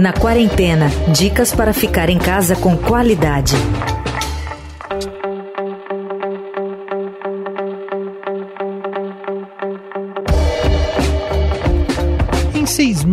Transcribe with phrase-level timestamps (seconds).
[0.00, 3.54] Na quarentena, dicas para ficar em casa com qualidade.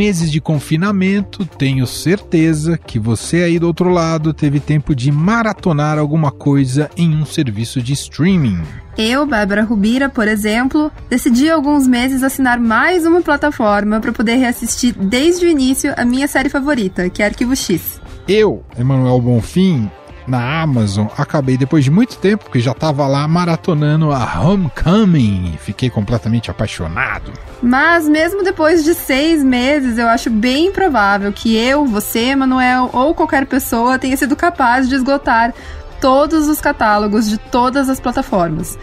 [0.08, 6.00] Meses de confinamento, tenho certeza que você aí do outro lado teve tempo de maratonar
[6.00, 8.58] alguma coisa em um serviço de streaming.
[8.98, 14.36] Eu, Bárbara Rubira, por exemplo, decidi há alguns meses assinar mais uma plataforma para poder
[14.36, 18.00] reassistir desde o início a minha série favorita, que é Arquivo X.
[18.26, 19.92] Eu, Emanuel Bonfim,
[20.28, 25.58] na Amazon, acabei depois de muito tempo, porque já estava lá maratonando a Homecoming e
[25.58, 27.32] fiquei completamente apaixonado.
[27.62, 33.16] Mas mesmo depois de seis meses, eu acho bem provável que eu, você, Emanuel ou
[33.16, 35.54] qualquer pessoa tenha sido capaz de esgotar
[36.02, 38.78] todos os catálogos de todas as plataformas.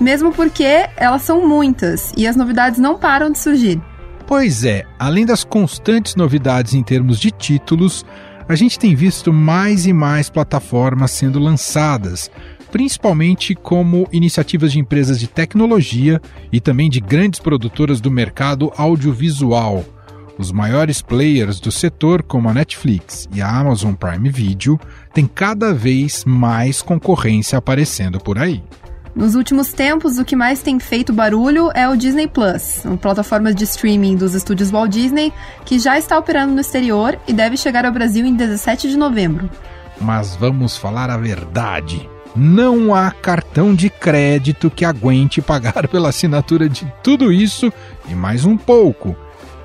[0.00, 3.80] Mesmo porque elas são muitas e as novidades não param de surgir.
[4.26, 8.06] Pois é, além das constantes novidades em termos de títulos,
[8.52, 12.30] a gente tem visto mais e mais plataformas sendo lançadas,
[12.72, 16.20] principalmente como iniciativas de empresas de tecnologia
[16.52, 19.84] e também de grandes produtoras do mercado audiovisual.
[20.36, 24.80] Os maiores players do setor, como a Netflix e a Amazon Prime Video,
[25.12, 28.62] têm cada vez mais concorrência aparecendo por aí.
[29.20, 33.52] Nos últimos tempos, o que mais tem feito barulho é o Disney Plus, uma plataforma
[33.52, 35.30] de streaming dos estúdios Walt Disney,
[35.62, 39.50] que já está operando no exterior e deve chegar ao Brasil em 17 de novembro.
[40.00, 42.08] Mas vamos falar a verdade.
[42.34, 47.70] Não há cartão de crédito que aguente pagar pela assinatura de tudo isso
[48.08, 49.14] e mais um pouco.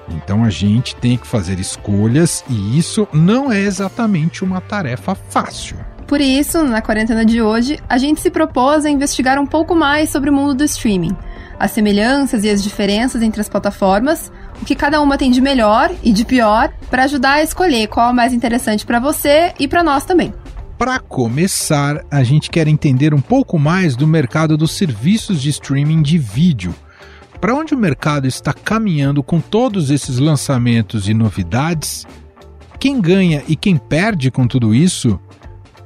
[0.09, 5.77] Então a gente tem que fazer escolhas e isso não é exatamente uma tarefa fácil.
[6.07, 10.09] Por isso, na quarentena de hoje, a gente se propôs a investigar um pouco mais
[10.09, 11.15] sobre o mundo do streaming,
[11.59, 15.91] as semelhanças e as diferenças entre as plataformas, o que cada uma tem de melhor
[16.03, 19.83] e de pior, para ajudar a escolher qual é mais interessante para você e para
[19.83, 20.33] nós também.
[20.77, 26.01] Para começar, a gente quer entender um pouco mais do mercado dos serviços de streaming
[26.01, 26.75] de vídeo
[27.45, 32.05] para onde o mercado está caminhando com todos esses lançamentos e novidades?
[32.79, 35.19] Quem ganha e quem perde com tudo isso?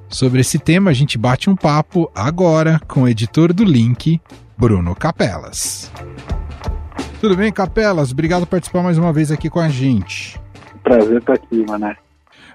[0.10, 4.20] Sobre esse tema, a gente bate um papo agora com o editor do Link,
[4.58, 5.92] Bruno Capelas.
[7.22, 8.12] Tudo bem, Capelas?
[8.12, 10.42] Obrigado por participar mais uma vez aqui com a gente.
[10.84, 11.96] Prazer estar aqui, Mané.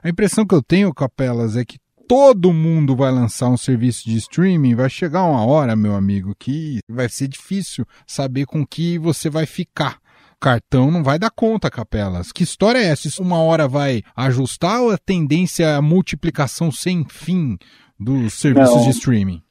[0.03, 1.78] A impressão que eu tenho, Capelas, é que
[2.09, 6.81] todo mundo vai lançar um serviço de streaming, vai chegar uma hora, meu amigo, que
[6.88, 9.98] vai ser difícil saber com que você vai ficar.
[10.41, 12.33] Cartão não vai dar conta, Capelas.
[12.33, 13.09] Que história é essa?
[13.09, 17.56] Isso uma hora vai ajustar ou a tendência é a multiplicação sem fim
[17.99, 19.43] dos serviços não, de streaming?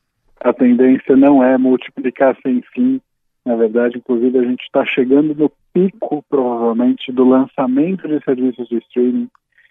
[0.42, 3.00] A tendência não é multiplicar sem fim.
[3.46, 8.78] Na verdade, inclusive, a gente está chegando no pico, provavelmente, do lançamento de serviços de
[8.78, 9.30] streaming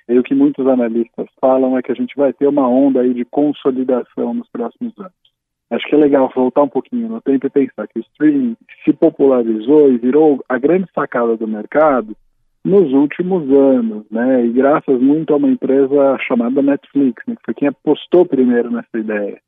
[0.08, 3.14] e o que muitos analistas falam é que a gente vai ter uma onda aí
[3.14, 5.31] de consolidação nos próximos anos.
[5.72, 8.92] Acho que é legal voltar um pouquinho no tempo e pensar que o streaming se
[8.92, 12.14] popularizou e virou a grande sacada do mercado
[12.62, 14.44] nos últimos anos, né?
[14.44, 17.36] E graças muito a uma empresa chamada Netflix, né?
[17.36, 19.38] que foi quem apostou primeiro nessa ideia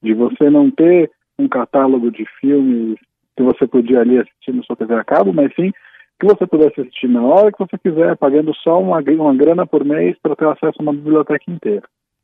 [0.00, 2.96] de você não ter um catálogo de filmes
[3.36, 5.72] que você podia ali assistir no sua TV a cabo, mas sim
[6.20, 9.84] que você pudesse assistir na hora que você quiser, pagando só uma, uma grana por
[9.84, 11.82] mês para ter acesso a uma biblioteca inteira.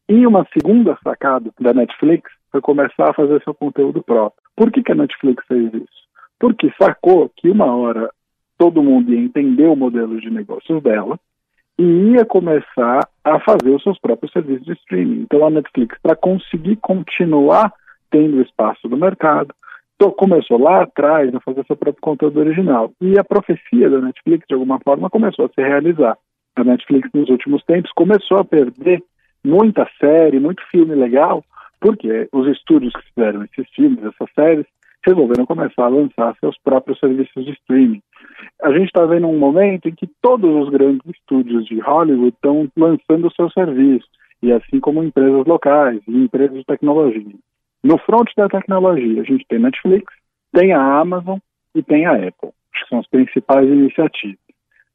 [0.08, 4.42] E uma segunda sacada da Netflix começar a fazer seu conteúdo próprio.
[4.56, 6.08] Por que, que a Netflix fez isso?
[6.38, 8.10] Porque sacou que uma hora
[8.56, 11.18] todo mundo ia entender o modelo de negócios dela
[11.78, 15.22] e ia começar a fazer os seus próprios serviços de streaming.
[15.22, 17.72] Então a Netflix, para conseguir continuar
[18.10, 19.54] tendo espaço no mercado,
[20.00, 22.92] então, começou lá atrás a fazer seu próprio conteúdo original.
[23.00, 26.16] E a profecia da Netflix, de alguma forma, começou a se realizar.
[26.54, 29.02] A Netflix, nos últimos tempos, começou a perder
[29.44, 31.42] muita série, muito filme legal,
[31.80, 34.66] porque os estúdios que fizeram esses filmes, essas séries,
[35.06, 38.02] resolveram começar a lançar seus próprios serviços de streaming.
[38.62, 42.68] A gente está vendo um momento em que todos os grandes estúdios de Hollywood estão
[42.76, 44.08] lançando seus serviços,
[44.42, 47.34] e assim como empresas locais e empresas de tecnologia.
[47.82, 50.12] No front da tecnologia, a gente tem Netflix,
[50.52, 51.38] tem a Amazon
[51.74, 52.50] e tem a Apple.
[52.74, 54.38] Que são as principais iniciativas.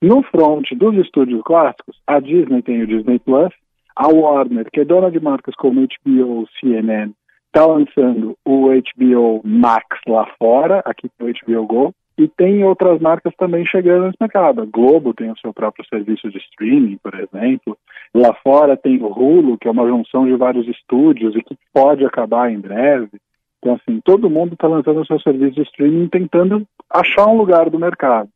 [0.02, 3.54] No front dos estúdios clássicos, a Disney tem o Disney Plus,
[3.96, 7.12] a Warner, que é dona de marcas como HBO, CNN,
[7.48, 13.00] está lançando o HBO Max lá fora, aqui tem o HBO Go, e tem outras
[13.00, 14.62] marcas também chegando nesse mercado.
[14.62, 17.78] A Globo tem o seu próprio serviço de streaming, por exemplo.
[18.14, 22.06] Lá fora tem o Hulu, que é uma junção de vários estúdios e que pode
[22.06, 23.20] acabar em breve.
[23.58, 27.70] Então, assim, todo mundo está lançando o seu serviço de streaming tentando achar um lugar
[27.70, 28.30] do mercado.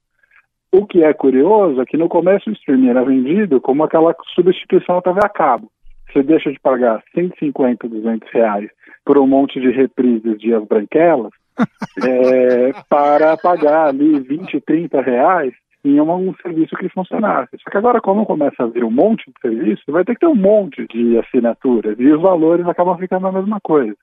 [0.72, 4.98] O que é curioso é que no começo o streaming era vendido como aquela substituição
[4.98, 5.72] à TV a cabo.
[6.12, 8.70] Você deixa de pagar 150, 200 reais
[9.06, 11.32] por um monte de reprises de As Branquelas
[12.06, 15.54] é, para pagar ali 20, 30 reais
[15.84, 17.58] em um, um, serviço que funcionasse.
[17.64, 20.28] Só que agora, como começa a vir um monte de serviço, vai ter que ter
[20.28, 23.96] um monte de assinaturas e os valores acabam ficando a mesma coisa.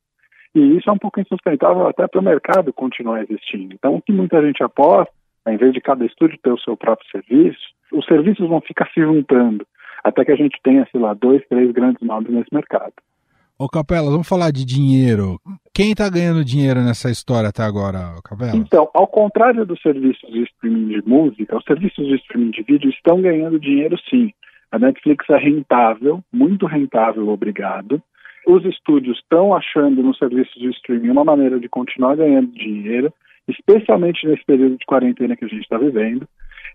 [0.54, 3.74] E isso é um pouco insustentável até para o mercado continuar existindo.
[3.74, 5.12] Então, o que muita gente aposta,
[5.48, 7.60] em vez de cada estúdio ter o seu próprio serviço,
[7.92, 9.66] os serviços vão ficar se juntando
[10.04, 12.92] até que a gente tenha, sei lá, dois, três grandes nomes nesse mercado.
[13.58, 15.38] Ô Capela, vamos falar de dinheiro.
[15.72, 18.56] Quem está ganhando dinheiro nessa história até agora, Capela?
[18.56, 22.90] Então, ao contrário dos serviços de streaming de música, os serviços de streaming de vídeo
[22.90, 24.32] estão ganhando dinheiro sim.
[24.72, 28.02] A Netflix é rentável, muito rentável, obrigado.
[28.46, 33.12] Os estúdios estão achando no serviço de streaming uma maneira de continuar ganhando dinheiro,
[33.48, 36.26] especialmente nesse período de quarentena que a gente está vivendo.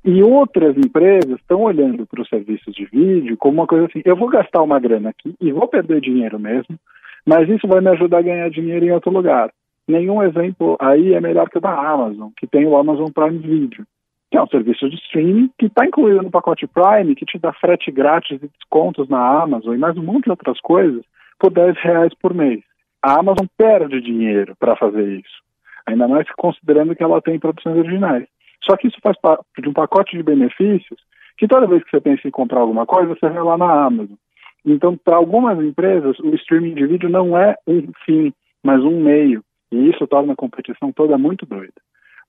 [0.03, 4.15] E outras empresas estão olhando para os serviços de vídeo como uma coisa assim: eu
[4.15, 6.79] vou gastar uma grana aqui e vou perder dinheiro mesmo,
[7.25, 9.51] mas isso vai me ajudar a ganhar dinheiro em outro lugar.
[9.87, 13.85] Nenhum exemplo aí é melhor que o da Amazon, que tem o Amazon Prime Video,
[14.31, 17.51] que é um serviço de streaming que está incluído no pacote Prime, que te dá
[17.53, 21.03] frete grátis e descontos na Amazon e mais um monte de outras coisas
[21.39, 22.61] por 10 reais por mês.
[23.01, 25.41] A Amazon perde dinheiro para fazer isso,
[25.85, 28.25] ainda mais considerando que ela tem produções originais.
[28.63, 30.99] Só que isso faz parte de um pacote de benefícios
[31.37, 34.17] que toda vez que você pensa em comprar alguma coisa, você vai lá na Amazon.
[34.65, 39.41] Então, para algumas empresas, o streaming de vídeo não é um fim, mas um meio.
[39.71, 41.73] E isso torna a competição toda muito doida.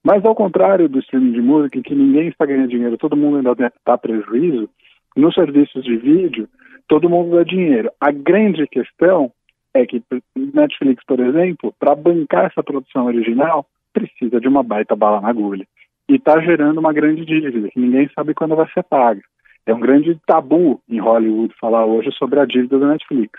[0.05, 3.37] Mas ao contrário do streaming de música, em que ninguém está ganhando dinheiro, todo mundo
[3.39, 4.69] ainda está prejuízo,
[5.17, 6.49] nos serviços de vídeo,
[6.89, 7.91] todo mundo dá dinheiro.
[8.01, 9.33] A grande questão
[9.75, 10.03] é que
[10.37, 15.67] Netflix, por exemplo, para bancar essa produção original, precisa de uma baita bala na agulha
[16.09, 19.23] e está gerando uma grande dívida, que ninguém sabe quando vai ser paga.
[19.65, 23.39] É um grande tabu em Hollywood falar hoje sobre a dívida da Netflix.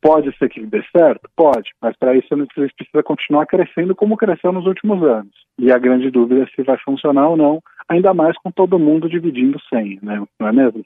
[0.00, 1.28] Pode ser que dê certo?
[1.36, 5.32] Pode, mas para isso a Netflix precisa continuar crescendo como cresceu nos últimos anos.
[5.58, 9.08] E a grande dúvida é se vai funcionar ou não, ainda mais com todo mundo
[9.08, 10.22] dividindo senha, né?
[10.38, 10.84] não é mesmo?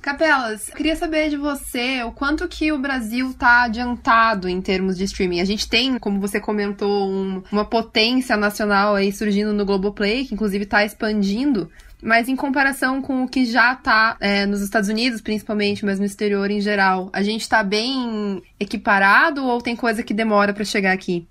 [0.00, 5.04] Capelas, queria saber de você o quanto que o Brasil está adiantado em termos de
[5.04, 5.40] streaming.
[5.40, 10.34] A gente tem, como você comentou, um, uma potência nacional aí surgindo no Globoplay, que
[10.34, 11.68] inclusive está expandindo.
[12.02, 16.06] Mas em comparação com o que já está é, nos Estados Unidos, principalmente, mas no
[16.06, 20.92] exterior em geral, a gente está bem equiparado ou tem coisa que demora para chegar
[20.92, 21.26] aqui?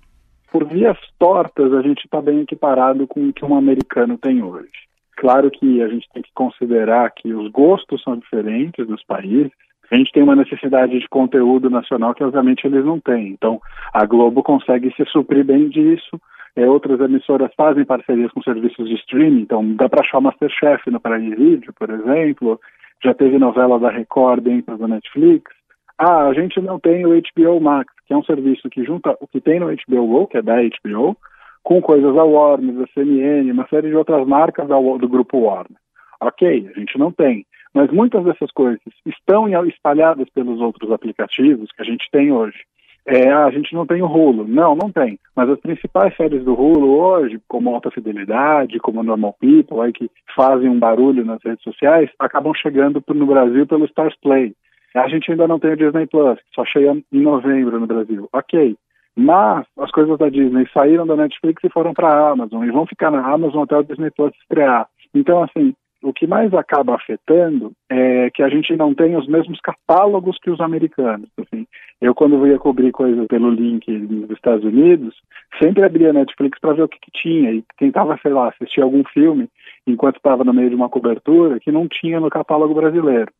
[0.52, 4.89] Por vias tortas, a gente está bem equiparado com o que um americano tem hoje.
[5.20, 9.52] Claro que a gente tem que considerar que os gostos são diferentes dos países.
[9.90, 13.28] A gente tem uma necessidade de conteúdo nacional que, obviamente, eles não têm.
[13.28, 13.60] Então,
[13.92, 16.18] a Globo consegue se suprir bem disso.
[16.56, 19.42] É, outras emissoras fazem parcerias com serviços de streaming.
[19.42, 22.58] Então, dá para achar o Masterchef no Prime Video, por exemplo.
[23.04, 25.52] Já teve novela da Record dentro da Netflix.
[25.98, 29.26] Ah, a gente não tem o HBO Max, que é um serviço que junta o
[29.26, 31.14] que tem no HBO Go, que é da HBO,
[31.62, 35.78] com coisas da Warner, da CNN, uma série de outras marcas do grupo Warner.
[36.20, 37.46] Ok, a gente não tem.
[37.72, 42.58] Mas muitas dessas coisas estão espalhadas pelos outros aplicativos que a gente tem hoje.
[43.06, 44.46] É, a gente não tem o Hulu.
[44.46, 45.18] Não, não tem.
[45.34, 50.10] Mas as principais séries do Hulu hoje, como Alta Fidelidade, como Normal People, aí, que
[50.34, 54.54] fazem um barulho nas redes sociais, acabam chegando no Brasil pelo Stars Play.
[54.94, 58.28] A gente ainda não tem o Disney Plus, só chega em novembro no Brasil.
[58.32, 58.76] Ok.
[59.16, 62.86] Mas as coisas da Disney saíram da Netflix e foram para a Amazon e vão
[62.86, 64.88] ficar na Amazon até o Disney Plus estrear.
[65.14, 69.60] Então, assim, o que mais acaba afetando é que a gente não tem os mesmos
[69.60, 71.28] catálogos que os americanos.
[71.38, 71.66] Assim,
[72.00, 75.14] eu, quando ia cobrir coisas pelo link dos Estados Unidos,
[75.62, 78.80] sempre abria a Netflix para ver o que, que, tinha e tentava, sei lá, assistir
[78.80, 79.48] algum filme
[79.86, 83.30] enquanto estava no meio de uma cobertura que não tinha no catálogo brasileiro,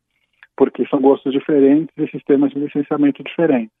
[0.55, 3.73] porque são gostos diferentes e sistemas de licenciamento diferentes.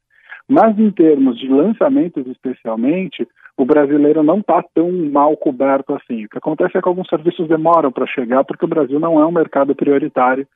[0.47, 6.25] Mas em termos de lançamentos especialmente, o brasileiro não está tão mal coberto assim.
[6.25, 9.25] O que acontece é que alguns serviços demoram para chegar porque o Brasil não é
[9.25, 10.47] um mercado prioritário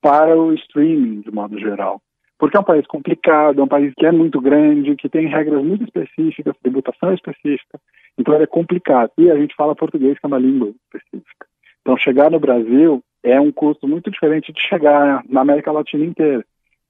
[0.00, 2.00] para o streaming, de modo geral.
[2.38, 5.64] Porque é um país complicado, é um país que é muito grande, que tem regras
[5.64, 7.78] muito específicas, tributação específica,
[8.18, 9.10] então ele é complicado.
[9.16, 11.46] E a gente fala português, que é uma língua específica.
[11.80, 16.44] Então chegar no Brasil é um custo muito diferente de chegar na América Latina inteira.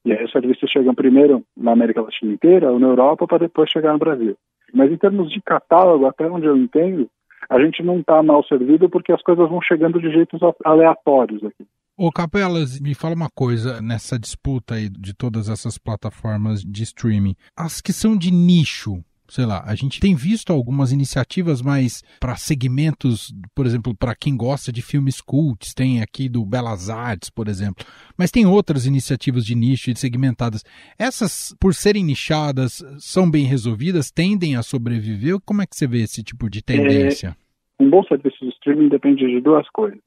[0.05, 3.69] E aí os serviços chegam primeiro na América Latina inteira ou na Europa para depois
[3.69, 4.37] chegar no Brasil.
[4.71, 7.09] Mas em termos de catálogo, até onde eu entendo,
[7.49, 11.65] a gente não está mal servido porque as coisas vão chegando de jeitos aleatórios aqui.
[11.97, 17.35] Ô Capelas, me fala uma coisa nessa disputa aí de todas essas plataformas de streaming.
[17.57, 22.35] As que são de nicho, sei lá, a gente tem visto algumas iniciativas mais para
[22.35, 27.47] segmentos, por exemplo, para quem gosta de filmes cults, tem aqui do Belas Artes, por
[27.47, 27.85] exemplo,
[28.17, 30.63] mas tem outras iniciativas de nicho e segmentadas.
[30.97, 35.39] Essas, por serem nichadas, são bem resolvidas, tendem a sobreviver?
[35.45, 37.35] Como é que você vê esse tipo de tendência?
[37.79, 39.99] É, um bom serviço de streaming depende de duas coisas.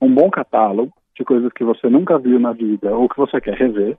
[0.00, 3.54] Um bom catálogo de coisas que você nunca viu na vida ou que você quer
[3.54, 3.96] rever,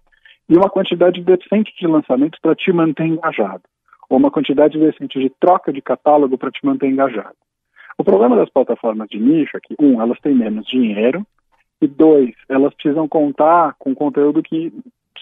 [0.50, 3.64] e uma quantidade decente de lançamentos para te manter engajado,
[4.10, 7.36] ou uma quantidade decente de troca de catálogo para te manter engajado.
[7.98, 11.26] O problema das plataformas de nicho é que, um, elas têm menos dinheiro,
[11.82, 14.74] e dois, elas precisam contar com conteúdo que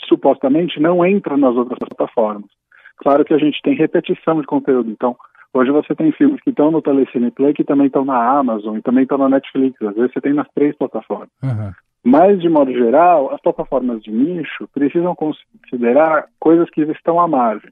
[0.07, 2.49] supostamente não entra nas outras plataformas.
[2.97, 5.15] Claro que a gente tem repetição de conteúdo, então
[5.53, 8.81] hoje você tem filmes que estão no Telecine Play que também estão na Amazon e
[8.81, 11.29] também estão na Netflix, às vezes você tem nas três plataformas.
[11.43, 11.71] Uhum.
[12.03, 17.69] Mas, de modo geral, as plataformas de nicho precisam considerar coisas que estão à margem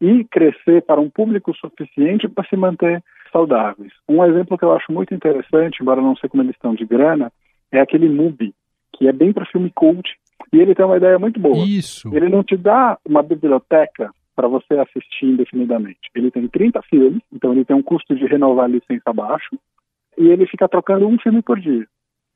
[0.00, 3.02] e crescer para um público suficiente para se manter
[3.32, 3.92] saudáveis.
[4.08, 7.32] Um exemplo que eu acho muito interessante, embora não sei como eles estão de grana,
[7.70, 8.54] é aquele Mubi,
[8.94, 10.08] que é bem para filme cult,
[10.52, 11.64] e ele tem uma ideia muito boa.
[11.66, 12.14] Isso.
[12.14, 15.98] Ele não te dá uma biblioteca para você assistir indefinidamente.
[16.14, 19.58] Ele tem 30 filmes, então ele tem um custo de renovar a licença baixo,
[20.16, 21.86] e ele fica trocando um filme por dia.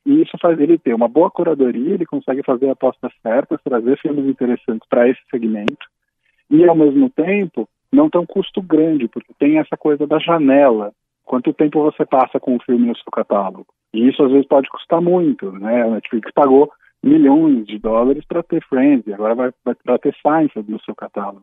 [0.05, 4.27] E isso faz ele ter uma boa curadoria, ele consegue fazer apostas certas, trazer filmes
[4.27, 5.87] interessantes para esse segmento.
[6.53, 10.93] E, ao mesmo tempo, não tem um custo grande, porque tem essa coisa da janela.
[11.25, 13.67] Quanto tempo você passa com o filme no seu catálogo?
[13.95, 15.51] E isso, às vezes, pode custar muito.
[15.51, 15.83] Né?
[15.83, 16.71] A Netflix pagou
[17.03, 21.43] milhões de dólares para ter Friends, e agora vai, vai ter Seinfeld no seu catálogo.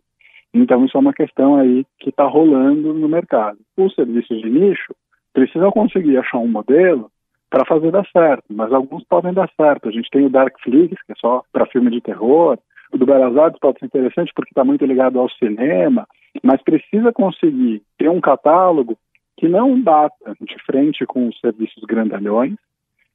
[0.54, 3.58] Então, isso é uma questão aí que está rolando no mercado.
[3.76, 4.96] Os serviços de nicho
[5.34, 7.12] precisam conseguir achar um modelo
[7.50, 9.90] para fazer dar certo, mas alguns podem dar certo.
[9.90, 12.58] A gente tem o Darkflix, que é só para filme de terror.
[12.92, 16.08] O do Belas Artes pode ser interessante porque está muito ligado ao cinema,
[16.44, 18.98] mas precisa conseguir ter um catálogo
[19.38, 22.56] que não bata de frente com os serviços grandalhões,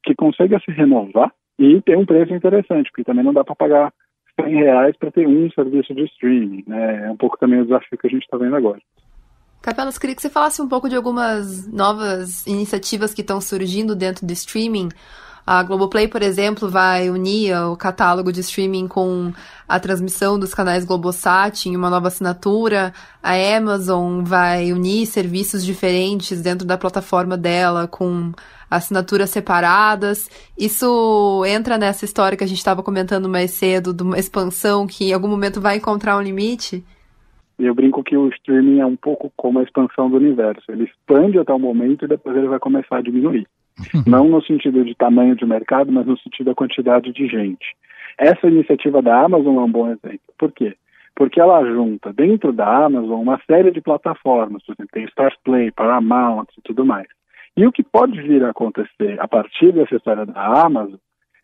[0.02, 3.92] que consiga se renovar e ter um preço interessante, porque também não dá para pagar
[4.40, 6.64] 100 reais para ter um serviço de streaming.
[6.66, 7.06] Né?
[7.06, 8.80] É um pouco também o desafio que a gente está vendo agora.
[9.62, 14.26] Capelas, queria que você falasse um pouco de algumas novas iniciativas que estão surgindo dentro
[14.26, 14.88] do streaming.
[15.46, 19.30] A Globoplay, por exemplo, vai unir o catálogo de streaming com
[19.68, 22.94] a transmissão dos canais Globosat em uma nova assinatura.
[23.22, 28.32] A Amazon vai unir serviços diferentes dentro da plataforma dela com
[28.70, 30.30] assinaturas separadas.
[30.56, 35.10] Isso entra nessa história que a gente estava comentando mais cedo, de uma expansão que
[35.10, 36.82] em algum momento vai encontrar um limite?
[37.58, 40.62] Eu brinco que o streaming é um pouco como a expansão do universo.
[40.68, 43.46] Ele expande até o momento e depois ele vai começar a diminuir.
[44.06, 47.76] Não no sentido de tamanho de mercado, mas no sentido da quantidade de gente.
[48.18, 50.20] Essa iniciativa da Amazon é um bom exemplo.
[50.38, 50.74] Por quê?
[51.16, 55.70] Porque ela junta dentro da Amazon uma série de plataformas, por exemplo, tem Stars Play,
[55.70, 57.06] Paramount e tudo mais.
[57.56, 60.98] E o que pode vir a acontecer a partir dessa história da Amazon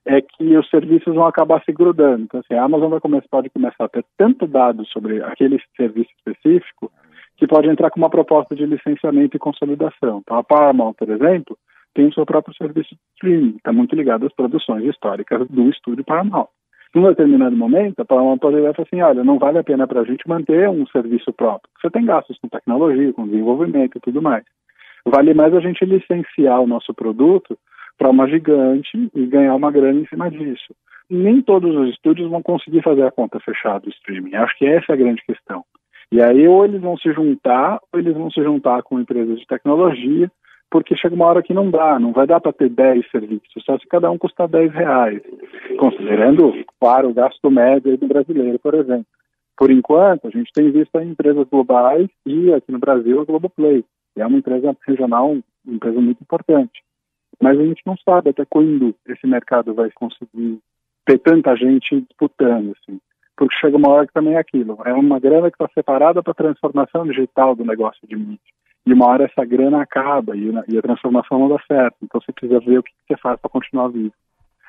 [0.07, 2.25] é que os serviços vão acabar se grudando.
[2.25, 6.11] Então, assim, a Amazon vai começar, pode começar a ter tanto dado sobre aquele serviço
[6.19, 6.90] específico
[7.37, 10.21] que pode entrar com uma proposta de licenciamento e consolidação.
[10.23, 11.57] Então, a Paramount, por exemplo,
[11.95, 16.04] tem o seu próprio serviço de streaming, está muito ligado às produções históricas do estúdio
[16.04, 16.49] Paramount.
[16.95, 20.04] Num determinado momento, a Paramount poderia falar assim, olha, não vale a pena para a
[20.04, 21.71] gente manter um serviço próprio.
[21.80, 24.45] Você tem gastos com tecnologia, com desenvolvimento e tudo mais.
[25.04, 27.57] Vale mais a gente licenciar o nosso produto
[28.00, 30.75] para uma gigante e ganhar uma grana em cima disso.
[31.11, 34.35] Nem todos os estúdios vão conseguir fazer a conta fechada do streaming.
[34.37, 35.62] Acho que essa é a grande questão.
[36.11, 39.47] E aí ou eles vão se juntar, ou eles vão se juntar com empresas de
[39.47, 40.33] tecnologia,
[40.71, 43.76] porque chega uma hora que não dá, não vai dar para ter 10 serviços, só
[43.78, 45.21] se cada um custar 10 reais,
[45.78, 49.07] considerando, claro, o gasto médio do brasileiro, por exemplo.
[49.59, 54.23] Por enquanto, a gente tem visto empresas globais e aqui no Brasil a Globoplay, que
[54.23, 55.33] é uma empresa regional,
[55.66, 56.80] uma empresa muito importante
[57.40, 60.61] mas a gente não sabe até quando esse mercado vai conseguir
[61.06, 63.00] ter tanta gente disputando, assim.
[63.37, 66.32] Porque chega uma hora que também é aquilo, é uma grana que está separada para
[66.32, 68.38] a transformação digital do negócio de mídia.
[68.87, 71.97] E uma hora essa grana acaba e, e a transformação não dá certo.
[72.02, 74.12] Então você precisa ver o que você faz para continuar vivo.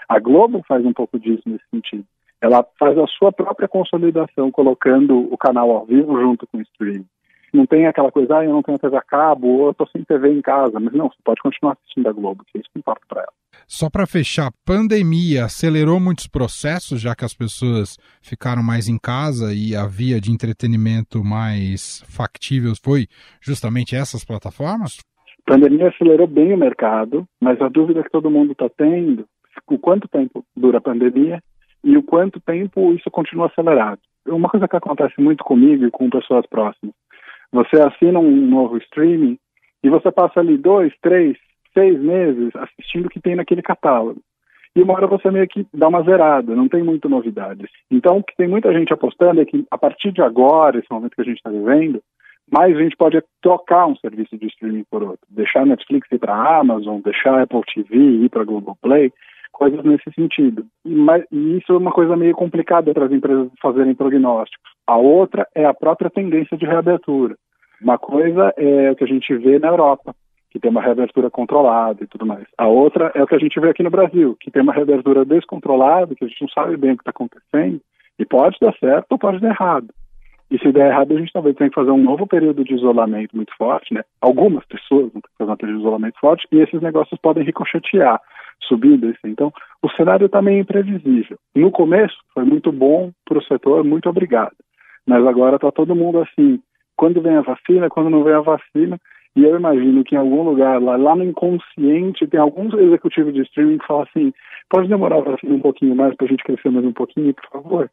[0.07, 2.05] A Globo faz um pouco disso nesse sentido.
[2.41, 7.05] Ela faz a sua própria consolidação, colocando o canal ao vivo junto com o streaming
[7.53, 10.03] não tem aquela coisa, ah, eu não tenho TV a cabo, ou eu estou sem
[10.03, 10.79] TV em casa.
[10.79, 13.33] Mas não, você pode continuar assistindo a Globo, que é isso que importa para ela.
[13.67, 19.53] Só para fechar, pandemia acelerou muitos processos, já que as pessoas ficaram mais em casa
[19.53, 23.07] e a via de entretenimento mais factível foi
[23.41, 24.99] justamente essas plataformas?
[25.47, 29.25] A pandemia acelerou bem o mercado, mas a dúvida que todo mundo está tendo
[29.67, 31.41] o quanto tempo dura a pandemia
[31.83, 33.99] e o quanto tempo isso continua acelerado.
[34.27, 36.93] Uma coisa que acontece muito comigo e com pessoas próximas
[37.51, 39.37] Você assina um novo streaming
[39.83, 41.37] e você passa ali dois, três,
[41.73, 44.21] seis meses assistindo o que tem naquele catálogo.
[44.75, 47.65] E uma hora você meio que dá uma zerada, não tem muita novidade.
[47.89, 51.13] Então, o que tem muita gente apostando é que a partir de agora, esse momento
[51.13, 52.01] que a gente está vivendo,
[52.49, 55.25] mais a gente pode trocar um serviço de streaming por outro.
[55.29, 59.11] Deixar Netflix ir para a Amazon, deixar Apple TV ir para Google Play,
[59.51, 60.65] coisas nesse sentido.
[60.85, 64.71] E, mas, e isso é uma coisa meio complicada para as empresas fazerem prognósticos.
[64.87, 67.35] A outra é a própria tendência de reabertura.
[67.81, 70.13] Uma coisa é o que a gente vê na Europa,
[70.51, 72.45] que tem uma reabertura controlada e tudo mais.
[72.57, 75.25] A outra é o que a gente vê aqui no Brasil, que tem uma reabertura
[75.25, 77.81] descontrolada, que a gente não sabe bem o que está acontecendo,
[78.19, 79.87] e pode dar certo ou pode dar errado.
[80.51, 83.33] E se der errado, a gente talvez tenha que fazer um novo período de isolamento
[83.33, 84.03] muito forte, né?
[84.19, 87.45] Algumas pessoas vão ter que fazer um período de isolamento forte e esses negócios podem
[87.45, 88.19] ricochetear,
[88.67, 91.37] subir e Então, o cenário está meio imprevisível.
[91.55, 94.51] No começo, foi muito bom para o setor, muito obrigado.
[95.07, 96.59] Mas agora está todo mundo assim,
[96.97, 98.99] quando vem a vacina, quando não vem a vacina,
[99.37, 103.41] e eu imagino que em algum lugar lá, lá no inconsciente tem alguns executivos de
[103.43, 104.33] streaming que falam assim,
[104.69, 107.49] pode demorar a vacina um pouquinho mais para a gente crescer mais um pouquinho, por
[107.49, 107.89] favor?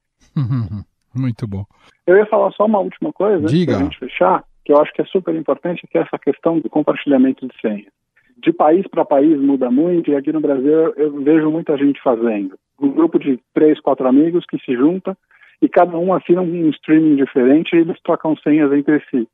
[1.15, 1.65] Muito bom.
[2.07, 3.73] Eu ia falar só uma última coisa, Diga.
[3.73, 6.59] para a gente fechar, que eu acho que é super importante, que é essa questão
[6.59, 7.93] do compartilhamento de senhas.
[8.37, 12.57] De país para país muda muito, e aqui no Brasil eu vejo muita gente fazendo.
[12.81, 15.17] Um grupo de três, quatro amigos que se junta
[15.61, 19.27] e cada um assina um streaming diferente e eles trocam senhas entre si.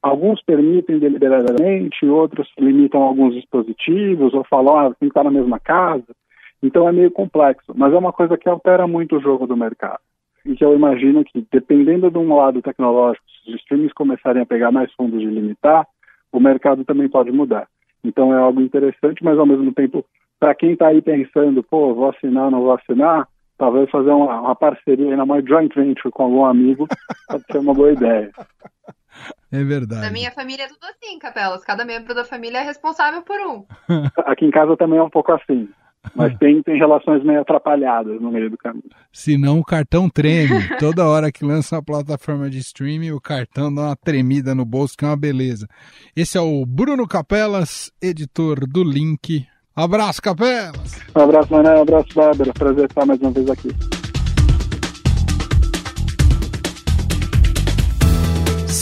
[0.00, 5.58] Alguns permitem deliberadamente, outros limitam alguns dispositivos ou falam, ah, tem que estar na mesma
[5.58, 6.14] casa.
[6.62, 10.00] Então é meio complexo, mas é uma coisa que altera muito o jogo do mercado
[10.44, 14.46] e que eu imagino que, dependendo de um lado tecnológico, se os streamings começarem a
[14.46, 15.86] pegar mais fundos de limitar,
[16.32, 17.68] o mercado também pode mudar.
[18.04, 20.04] Então é algo interessante, mas ao mesmo tempo,
[20.40, 24.56] para quem está aí pensando, pô, vou assinar, não vou assinar, talvez fazer uma, uma
[24.56, 26.88] parceria, uma joint venture com algum amigo,
[27.28, 28.30] pode ser uma boa ideia.
[29.52, 30.00] É verdade.
[30.00, 31.62] Na minha família é tudo assim, Capelas.
[31.64, 33.64] Cada membro da família é responsável por um.
[34.24, 35.68] Aqui em casa também é um pouco assim.
[36.14, 38.84] Mas tem, tem relações meio atrapalhadas no meio do caminho.
[39.12, 40.68] Senão o cartão treme.
[40.78, 44.96] Toda hora que lança uma plataforma de streaming, o cartão dá uma tremida no bolso,
[44.96, 45.68] que é uma beleza.
[46.16, 49.46] Esse é o Bruno Capelas, editor do Link.
[49.74, 51.00] Abraço, Capelas!
[51.16, 51.74] Um abraço, Mané.
[51.78, 52.52] Um abraço, Bárbara.
[52.52, 54.01] Prazer estar mais uma vez aqui.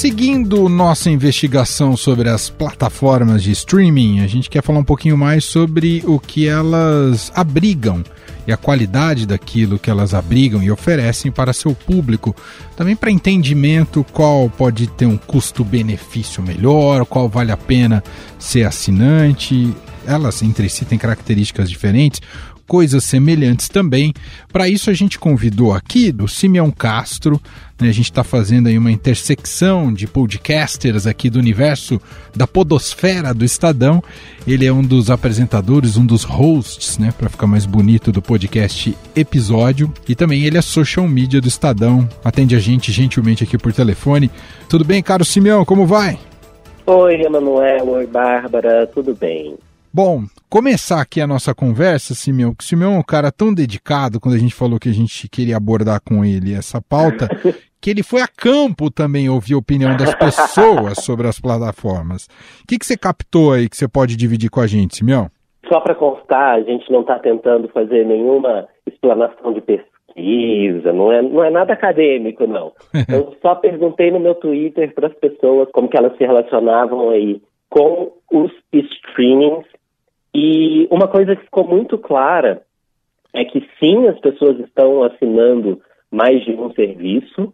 [0.00, 5.44] Seguindo nossa investigação sobre as plataformas de streaming, a gente quer falar um pouquinho mais
[5.44, 8.02] sobre o que elas abrigam
[8.46, 12.34] e a qualidade daquilo que elas abrigam e oferecem para seu público.
[12.74, 18.02] Também para entendimento qual pode ter um custo-benefício melhor, qual vale a pena
[18.38, 19.70] ser assinante.
[20.10, 22.20] Elas entre si têm características diferentes,
[22.66, 24.12] coisas semelhantes também.
[24.52, 27.40] Para isso a gente convidou aqui o Simeão Castro,
[27.80, 27.88] né?
[27.88, 32.00] a gente está fazendo aí uma intersecção de podcasters aqui do universo
[32.34, 34.02] da podosfera do Estadão.
[34.48, 38.96] Ele é um dos apresentadores, um dos hosts, né, para ficar mais bonito do podcast
[39.14, 42.08] Episódio, e também ele é social media do Estadão.
[42.24, 44.28] Atende a gente gentilmente aqui por telefone.
[44.68, 45.64] Tudo bem, caro Simeão?
[45.64, 46.18] Como vai?
[46.84, 47.88] Oi, Emanuel.
[47.88, 48.88] Oi, Bárbara.
[48.92, 49.56] Tudo bem?
[49.92, 54.20] Bom, começar aqui a nossa conversa, Simeão, que o Simeão é um cara tão dedicado
[54.20, 57.26] quando a gente falou que a gente queria abordar com ele essa pauta,
[57.82, 62.28] que ele foi a campo também ouvir a opinião das pessoas sobre as plataformas.
[62.62, 65.26] O que, que você captou aí que você pode dividir com a gente, Simeão?
[65.66, 71.20] Só para constar, a gente não está tentando fazer nenhuma explanação de pesquisa, não é,
[71.20, 72.70] não é nada acadêmico, não.
[73.10, 77.42] Eu só perguntei no meu Twitter para as pessoas como que elas se relacionavam aí
[77.68, 79.66] com os streamings
[80.34, 82.62] e uma coisa que ficou muito clara
[83.32, 87.52] é que sim, as pessoas estão assinando mais de um serviço,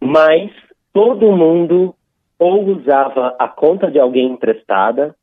[0.00, 0.50] mas
[0.92, 1.94] todo mundo
[2.38, 5.14] ou usava a conta de alguém emprestada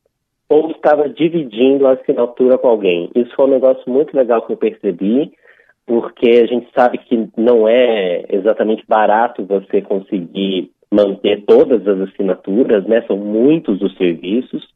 [0.50, 3.10] ou estava dividindo a assinatura com alguém.
[3.16, 5.32] Isso foi um negócio muito legal que eu percebi,
[5.86, 12.86] porque a gente sabe que não é exatamente barato você conseguir manter todas as assinaturas,
[12.86, 13.02] né?
[13.08, 14.68] São muitos os serviços.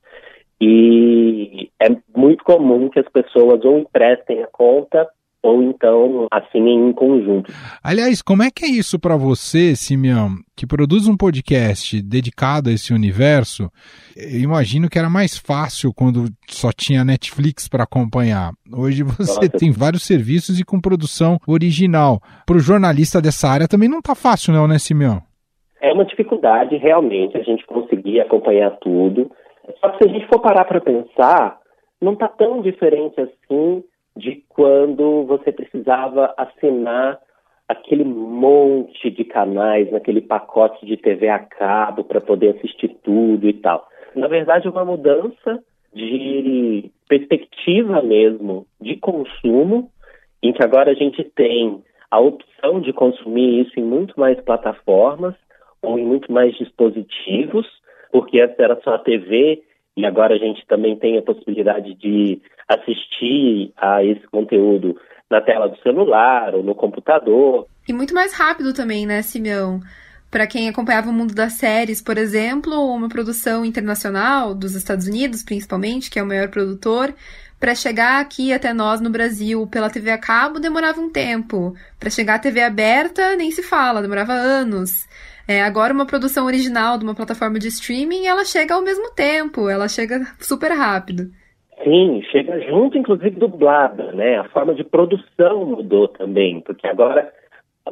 [0.61, 5.07] E é muito comum que as pessoas ou emprestem a conta
[5.45, 7.53] ou então assinem em conjunto.
[7.83, 12.73] Aliás, como é que é isso para você, Simeão, que produz um podcast dedicado a
[12.73, 13.69] esse universo?
[14.17, 18.53] Eu imagino que era mais fácil quando só tinha Netflix para acompanhar.
[18.75, 19.49] Hoje você Nossa.
[19.49, 22.19] tem vários serviços e com produção original.
[22.47, 25.21] Para o jornalista dessa área também não está fácil, não, né, Simeão?
[25.79, 29.29] É uma dificuldade realmente a gente conseguir acompanhar tudo.
[29.79, 31.59] Só que se a gente for parar para pensar,
[32.01, 33.83] não está tão diferente assim
[34.15, 37.19] de quando você precisava assinar
[37.67, 43.53] aquele monte de canais naquele pacote de TV a cabo para poder assistir tudo e
[43.53, 43.87] tal.
[44.15, 45.59] Na verdade, é uma mudança
[45.93, 49.89] de perspectiva mesmo de consumo,
[50.43, 55.33] em que agora a gente tem a opção de consumir isso em muito mais plataformas
[55.81, 57.65] ou em muito mais dispositivos,
[58.15, 59.61] porque essa era só a TV
[59.97, 64.97] e agora a gente também tem a possibilidade de assistir a esse conteúdo
[65.29, 67.67] na tela do celular ou no computador.
[67.85, 69.81] E muito mais rápido também, né, Simeão?
[70.31, 75.43] Para quem acompanhava o mundo das séries, por exemplo, uma produção internacional dos Estados Unidos,
[75.43, 77.13] principalmente, que é o maior produtor,
[77.59, 81.75] para chegar aqui até nós no Brasil pela TV a cabo demorava um tempo.
[81.99, 85.05] Para chegar à TV aberta, nem se fala, demorava anos.
[85.47, 89.69] É, agora, uma produção original de uma plataforma de streaming, ela chega ao mesmo tempo,
[89.69, 91.29] ela chega super rápido.
[91.83, 94.39] Sim, chega junto, inclusive, dublada, né?
[94.39, 97.31] A forma de produção mudou também, porque agora,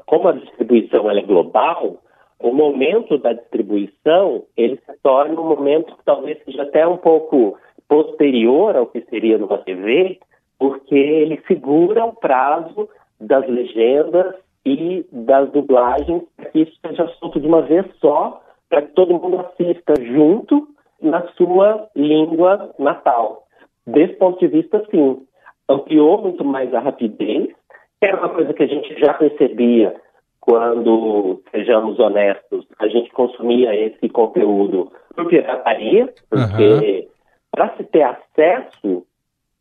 [0.06, 2.02] como a distribuição é global,
[2.40, 7.58] o momento da distribuição, ele se torna um momento que talvez seja até um pouco
[7.88, 10.20] posterior ao que seria numa TV,
[10.58, 12.90] porque ele segura o prazo
[13.20, 18.82] das legendas e das dublagens para que isso seja assunto de uma vez só, para
[18.82, 20.68] que todo mundo assista junto
[21.02, 23.44] na sua língua natal.
[23.86, 25.26] Desse ponto de vista, sim,
[25.68, 27.48] ampliou muito mais a rapidez,
[28.00, 29.96] que era uma coisa que a gente já percebia
[30.40, 37.08] quando, sejamos honestos, a gente consumia esse conteúdo por pirataria, porque uhum.
[37.52, 39.06] para se ter acesso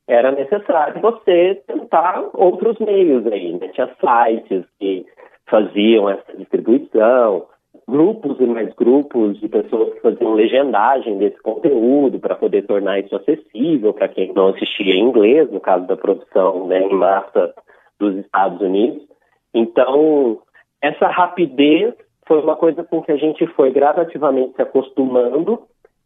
[0.09, 3.53] era necessário você tentar outros meios aí.
[3.53, 3.69] Né?
[3.69, 5.07] Tinha sites que
[5.47, 7.47] faziam essa distribuição,
[7.89, 13.15] grupos e mais grupos de pessoas que faziam legendagem desse conteúdo para poder tornar isso
[13.15, 17.55] acessível para quem não assistia em inglês, no caso da produção né, em massa
[17.99, 19.03] dos Estados Unidos.
[19.55, 20.39] Então,
[20.81, 21.95] essa rapidez
[22.27, 25.63] foi uma coisa com que a gente foi gradativamente se acostumando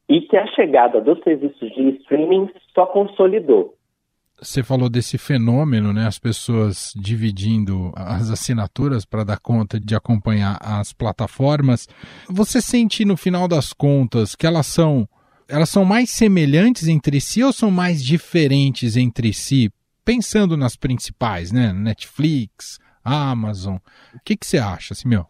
[0.09, 3.76] e que a chegada dos serviços de streaming só consolidou.
[4.41, 6.07] Você falou desse fenômeno, né?
[6.07, 11.89] As pessoas dividindo as assinaturas para dar conta de acompanhar as plataformas.
[12.29, 15.09] Você sente no final das contas que elas são
[15.49, 19.71] elas são mais semelhantes entre si ou são mais diferentes entre si?
[20.05, 21.73] Pensando nas principais, né?
[21.73, 23.77] Netflix, Amazon.
[24.15, 25.25] O que, que você acha, Simeu?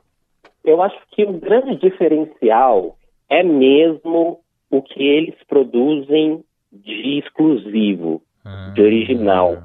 [0.65, 4.41] Eu acho que o grande diferencial é mesmo
[4.71, 6.43] o que eles produzem
[6.73, 8.23] de exclusivo
[8.75, 9.63] de original.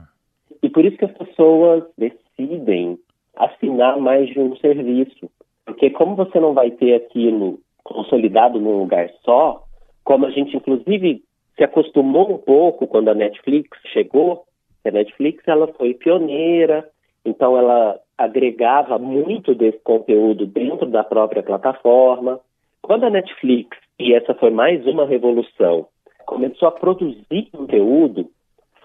[0.61, 2.97] E por isso que as pessoas decidem
[3.35, 5.29] assinar mais de um serviço.
[5.65, 9.63] Porque como você não vai ter aquilo consolidado num lugar só,
[10.03, 11.23] como a gente inclusive
[11.55, 14.45] se acostumou um pouco quando a Netflix chegou,
[14.85, 16.87] a Netflix ela foi pioneira,
[17.23, 22.39] então ela agregava muito desse conteúdo dentro da própria plataforma.
[22.81, 25.87] Quando a Netflix, e essa foi mais uma revolução,
[26.25, 28.27] começou a produzir conteúdo,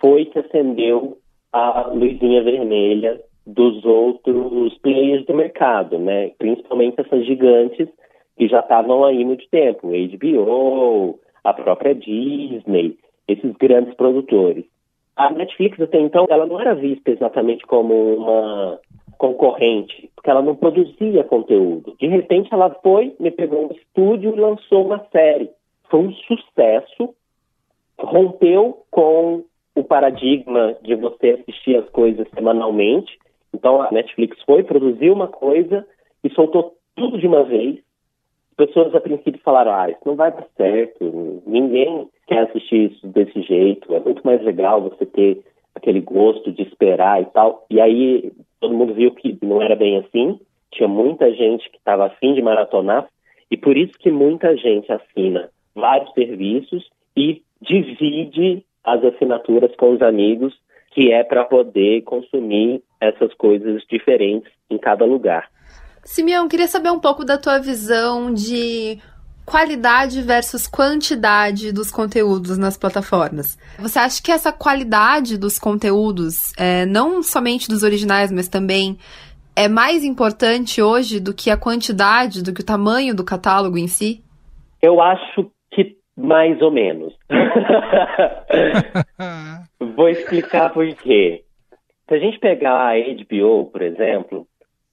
[0.00, 1.18] foi que acendeu
[1.52, 6.30] a luzinha vermelha dos outros players do mercado, né?
[6.38, 7.88] Principalmente essas gigantes
[8.36, 14.64] que já estavam aí muito tempo, HBO, a própria Disney, esses grandes produtores.
[15.16, 18.78] A Netflix até então ela não era vista exatamente como uma
[19.16, 21.96] concorrente, porque ela não produzia conteúdo.
[21.98, 25.48] De repente ela foi, me pegou um estúdio e lançou uma série.
[25.88, 27.14] Foi um sucesso,
[27.98, 29.44] rompeu com
[29.76, 33.16] o paradigma de você assistir as coisas semanalmente.
[33.54, 35.86] Então a Netflix foi, produziu uma coisa
[36.24, 37.78] e soltou tudo de uma vez.
[38.56, 43.42] Pessoas a princípio falaram: ah, isso não vai dar certo, ninguém quer assistir isso desse
[43.42, 47.66] jeito, é muito mais legal você ter aquele gosto de esperar e tal.
[47.70, 50.40] E aí todo mundo viu que não era bem assim,
[50.72, 53.06] tinha muita gente que estava afim de maratonar,
[53.50, 60.00] e por isso que muita gente assina vários serviços e divide as assinaturas com os
[60.00, 60.54] amigos,
[60.92, 65.50] que é para poder consumir essas coisas diferentes em cada lugar.
[66.04, 68.98] Simeão, queria saber um pouco da tua visão de
[69.44, 73.58] qualidade versus quantidade dos conteúdos nas plataformas.
[73.78, 78.98] Você acha que essa qualidade dos conteúdos, é, não somente dos originais, mas também
[79.54, 83.88] é mais importante hoje do que a quantidade, do que o tamanho do catálogo em
[83.88, 84.22] si?
[84.82, 85.55] Eu acho que
[86.16, 87.14] mais ou menos.
[89.78, 91.42] Vou explicar por quê.
[92.08, 94.46] Se a gente pegar a HBO, por exemplo,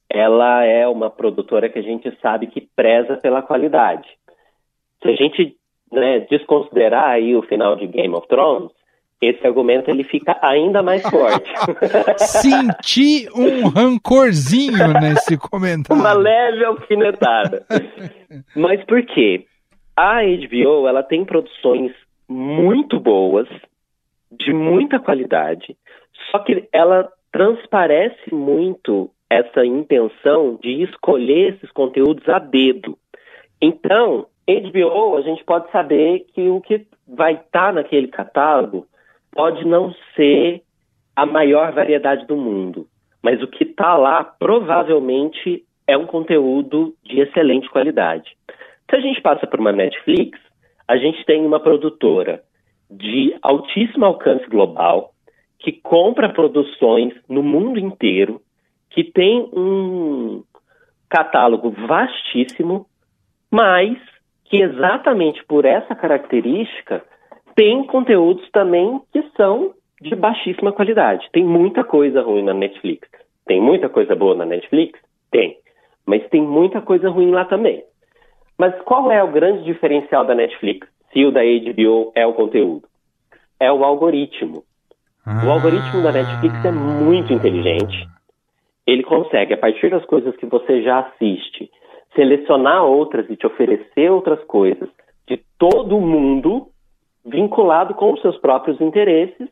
[0.09, 4.07] ela é uma produtora que a gente sabe que preza pela qualidade.
[5.01, 5.55] Se a gente
[5.91, 8.71] né, desconsiderar aí o final de Game of Thrones,
[9.21, 11.49] esse argumento ele fica ainda mais forte.
[12.17, 16.01] Senti um rancorzinho nesse comentário.
[16.01, 17.65] Uma leve alfinetada.
[18.55, 19.45] Mas por quê?
[19.95, 21.91] A HBO, ela tem produções
[22.27, 23.47] muito boas,
[24.31, 25.77] de muita qualidade,
[26.31, 32.97] só que ela transparece muito essa intenção de escolher esses conteúdos a dedo.
[33.61, 38.87] Então, HBO, a gente pode saber que o que vai estar tá naquele catálogo
[39.31, 40.61] pode não ser
[41.15, 42.87] a maior variedade do mundo,
[43.21, 48.35] mas o que está lá provavelmente é um conteúdo de excelente qualidade.
[48.89, 50.39] Se a gente passa por uma Netflix,
[50.87, 52.41] a gente tem uma produtora
[52.89, 55.11] de altíssimo alcance global
[55.59, 58.41] que compra produções no mundo inteiro,
[58.89, 60.43] que tem um
[61.09, 62.85] catálogo vastíssimo,
[63.49, 63.97] mas
[64.45, 67.03] que exatamente por essa característica
[67.55, 71.27] tem conteúdos também que são de baixíssima qualidade.
[71.31, 73.07] Tem muita coisa ruim na Netflix.
[73.45, 74.99] Tem muita coisa boa na Netflix?
[75.31, 75.57] Tem.
[76.05, 77.83] Mas tem muita coisa ruim lá também.
[78.57, 82.87] Mas qual é o grande diferencial da Netflix, se o da HBO é o conteúdo?
[83.59, 84.63] É o algoritmo.
[85.25, 88.07] O algoritmo da Netflix é muito inteligente.
[88.85, 91.71] Ele consegue, a partir das coisas que você já assiste,
[92.13, 94.89] selecionar outras e te oferecer outras coisas
[95.27, 96.67] de todo mundo
[97.25, 99.47] vinculado com os seus próprios interesses,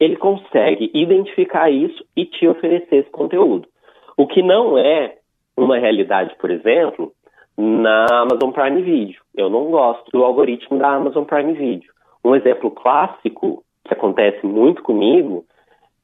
[0.00, 3.68] ele consegue identificar isso e te oferecer esse conteúdo.
[4.16, 5.16] O que não é
[5.56, 7.12] uma realidade, por exemplo,
[7.56, 9.20] na Amazon Prime Video.
[9.36, 11.92] Eu não gosto do algoritmo da Amazon Prime Video.
[12.24, 15.44] Um exemplo clássico que acontece muito comigo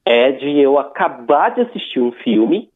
[0.05, 2.69] é de eu acabar de assistir um filme,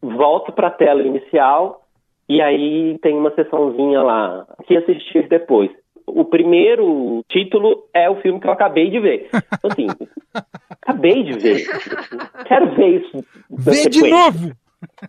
[0.00, 1.82] volto para a tela inicial
[2.28, 5.70] e aí tem uma sessãozinha lá que assistir depois
[6.06, 9.28] o primeiro título é o filme que eu acabei de ver.
[9.32, 9.86] Então, assim,
[10.82, 11.66] acabei de ver.
[12.46, 13.24] Quero ver isso.
[13.50, 14.52] Vê de novo!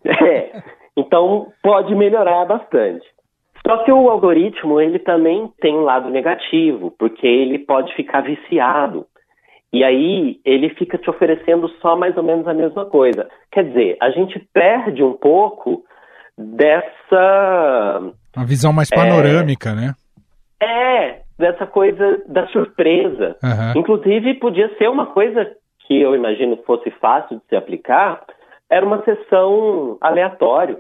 [0.06, 0.62] É.
[0.96, 3.04] Então, pode melhorar bastante.
[3.65, 9.06] Só que o algoritmo, ele também tem um lado negativo, porque ele pode ficar viciado.
[9.71, 13.28] E aí, ele fica te oferecendo só mais ou menos a mesma coisa.
[13.52, 15.84] Quer dizer, a gente perde um pouco
[16.38, 18.12] dessa...
[18.36, 19.93] Uma visão mais panorâmica, é, né?
[20.62, 23.38] É, dessa coisa da surpresa.
[23.41, 23.80] Uhum.
[23.82, 25.49] Inclusive, podia ser uma coisa
[25.88, 28.21] que eu imagino fosse fácil de se aplicar,
[28.69, 30.78] era uma sessão aleatória.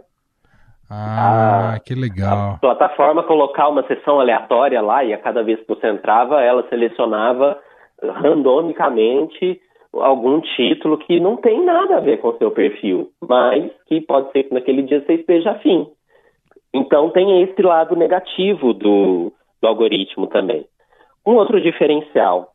[0.95, 2.53] Ah, a, que legal.
[2.55, 6.67] A plataforma colocar uma sessão aleatória lá e a cada vez que você entrava, ela
[6.69, 7.57] selecionava
[8.01, 9.59] randomicamente
[9.93, 14.31] algum título que não tem nada a ver com o seu perfil, mas que pode
[14.31, 15.87] ser que naquele dia você esteja afim.
[16.73, 20.65] Então tem esse lado negativo do, do algoritmo também.
[21.25, 22.49] Um outro diferencial,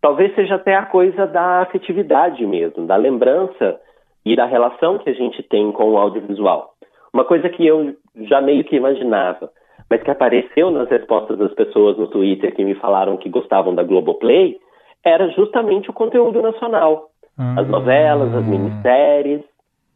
[0.00, 3.80] talvez seja até a coisa da afetividade mesmo, da lembrança
[4.24, 6.74] e da relação que a gente tem com o audiovisual.
[7.12, 7.94] Uma coisa que eu
[8.28, 9.50] já meio que imaginava,
[9.88, 13.82] mas que apareceu nas respostas das pessoas no Twitter que me falaram que gostavam da
[13.82, 14.58] Globoplay,
[15.04, 17.10] era justamente o conteúdo nacional.
[17.36, 19.42] As novelas, as minisséries,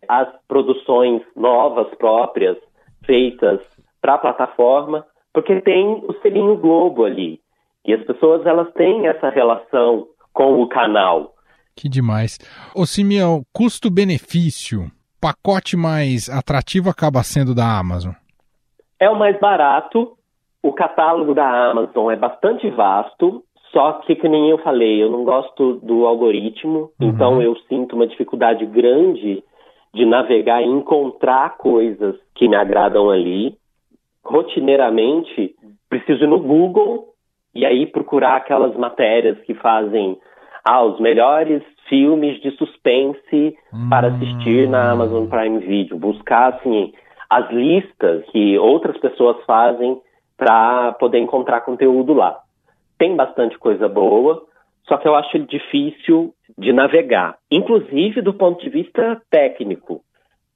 [0.08, 2.56] as produções novas próprias
[3.04, 3.60] feitas
[4.00, 5.04] para a plataforma
[5.36, 7.38] porque tem o selinho Globo ali.
[7.84, 11.34] E as pessoas elas têm essa relação com o canal.
[11.76, 12.38] Que demais.
[12.74, 18.12] Ô Simeão, custo-benefício, pacote mais atrativo acaba sendo da Amazon?
[19.00, 20.16] É o mais barato.
[20.62, 25.24] O catálogo da Amazon é bastante vasto, só que, que nem eu falei, eu não
[25.24, 27.08] gosto do algoritmo, uhum.
[27.08, 29.44] então eu sinto uma dificuldade grande
[29.94, 33.56] de navegar e encontrar coisas que me agradam ali
[34.24, 35.54] rotineiramente,
[35.88, 37.08] preciso ir no Google
[37.54, 40.18] e aí procurar aquelas matérias que fazem
[40.64, 43.88] ah, os melhores filmes de suspense hum.
[43.88, 45.98] para assistir na Amazon Prime Video.
[45.98, 46.92] Buscar, assim,
[47.28, 50.00] as listas que outras pessoas fazem
[50.36, 52.38] para poder encontrar conteúdo lá.
[52.98, 54.42] Tem bastante coisa boa,
[54.88, 60.02] só que eu acho difícil de navegar, inclusive do ponto de vista técnico.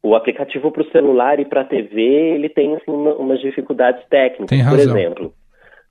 [0.03, 4.03] O aplicativo para o celular e para a TV, ele tem assim, uma, umas dificuldades
[4.09, 4.67] técnicas.
[4.67, 5.35] Por exemplo,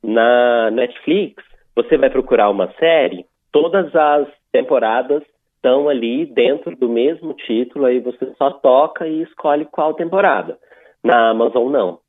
[0.03, 1.43] na Netflix,
[1.75, 5.23] você vai procurar uma série, todas as temporadas
[5.55, 10.57] estão ali dentro do mesmo título, aí você só toca e escolhe qual temporada.
[11.03, 11.99] Na Amazon, não.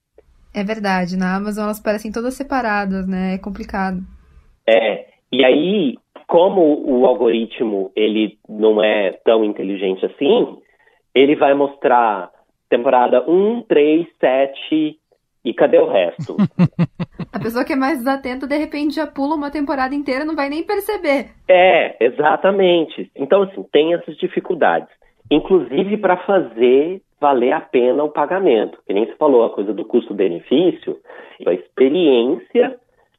[0.55, 3.35] É verdade, na Amazon elas parecem todas separadas, né?
[3.35, 3.99] É complicado.
[4.67, 10.59] É, e aí, como o algoritmo ele não é tão inteligente assim,
[11.15, 12.31] ele vai mostrar
[12.69, 14.99] temporada 1, 3, 7
[15.45, 16.37] e cadê o resto?
[17.33, 20.49] A pessoa que é mais desatenta, de repente já pula uma temporada inteira, não vai
[20.49, 21.31] nem perceber.
[21.49, 23.11] É, exatamente.
[23.15, 24.89] Então, assim, tem essas dificuldades.
[25.31, 28.79] Inclusive para fazer valer a pena o pagamento.
[28.87, 30.99] Que nem se falou, a coisa do custo-benefício,
[31.47, 32.77] a experiência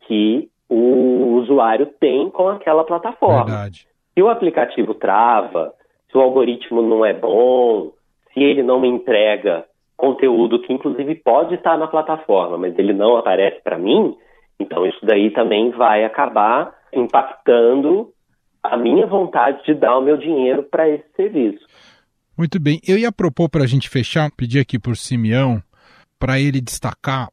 [0.07, 3.45] que o usuário tem com aquela plataforma.
[3.45, 3.87] Verdade.
[4.13, 5.73] Se o aplicativo trava,
[6.11, 7.91] se o algoritmo não é bom,
[8.33, 9.65] se ele não me entrega
[10.01, 14.17] conteúdo que inclusive pode estar na plataforma, mas ele não aparece para mim,
[14.59, 18.09] então isso daí também vai acabar impactando
[18.63, 21.65] a minha vontade de dar o meu dinheiro para esse serviço.
[22.37, 22.79] Muito bem.
[22.87, 25.61] Eu ia propor para a gente fechar, pedir aqui por Simeão,
[26.19, 27.29] para ele destacar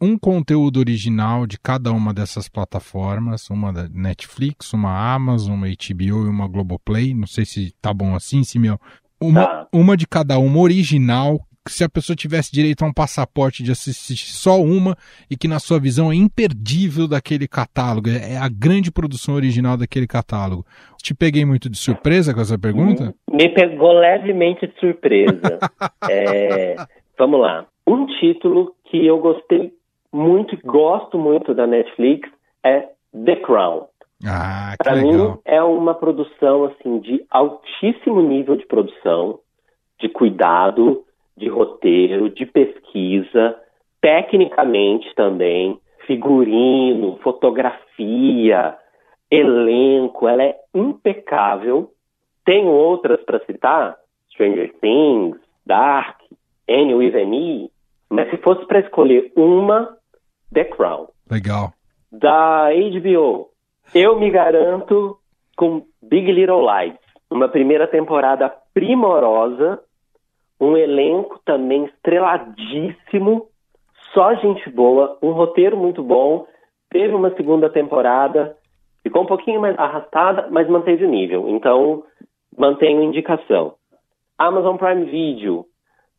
[0.00, 6.26] um conteúdo original de cada uma dessas plataformas, uma da Netflix, uma Amazon, uma HBO
[6.26, 7.14] e uma Globoplay.
[7.14, 8.78] Não sei se tá bom assim, Simeão.
[9.20, 9.66] Uma, Tá.
[9.72, 14.30] uma de cada uma original, se a pessoa tivesse direito a um passaporte de assistir
[14.32, 14.96] só uma
[15.30, 20.06] e que na sua visão é imperdível daquele catálogo, é a grande produção original daquele
[20.06, 20.64] catálogo.
[21.02, 23.14] Te peguei muito de surpresa com essa pergunta?
[23.30, 25.58] Me pegou levemente de surpresa.
[26.08, 26.76] É,
[27.18, 27.66] vamos lá.
[27.86, 29.72] Um título que eu gostei
[30.12, 32.28] muito gosto muito da Netflix
[32.64, 33.86] é The Crown.
[34.24, 39.40] Ah, Para mim é uma produção assim de altíssimo nível de produção,
[40.00, 41.04] de cuidado,
[41.36, 43.56] de roteiro, de pesquisa,
[44.00, 48.76] tecnicamente também, figurino, fotografia,
[49.30, 51.90] elenco, ela é impecável.
[52.44, 53.96] Tenho outras para citar,
[54.30, 56.18] Stranger Things, Dark,
[56.68, 57.70] Annie with an E,
[58.08, 59.96] mas se fosse para escolher uma,
[60.52, 61.72] The Crown Legal.
[62.10, 63.50] da HBO.
[63.94, 65.18] Eu me garanto
[65.56, 66.98] com Big Little Lies.
[67.30, 69.80] Uma primeira temporada primorosa,
[70.60, 73.46] um elenco também estreladíssimo,
[74.12, 76.46] só gente boa, um roteiro muito bom.
[76.90, 78.56] Teve uma segunda temporada,
[79.02, 81.48] ficou um pouquinho mais arrastada, mas manteve o nível.
[81.48, 82.02] Então,
[82.56, 83.74] mantenho indicação.
[84.38, 85.66] Amazon Prime Video,